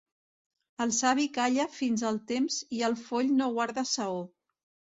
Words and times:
El 0.85 0.93
savi 0.99 1.25
calla 1.35 1.67
fins 1.75 2.05
al 2.11 2.19
temps 2.33 2.59
i 2.81 2.83
el 2.89 2.99
foll 3.05 3.31
no 3.37 3.53
guarda 3.61 3.87
saó. 3.95 4.21